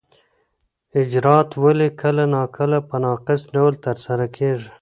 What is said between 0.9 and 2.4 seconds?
اجرات ولي کله